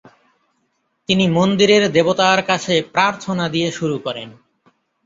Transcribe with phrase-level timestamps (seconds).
[1.09, 4.29] তিনি মন্দিরের দেবতার কাছে প্রার্থনা দিয়ে শুরু করেন।